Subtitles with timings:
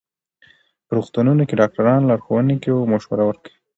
[0.85, 3.57] په روغتونونو کې ډاکټران لارښوونې کوي او مشوره ورکوي.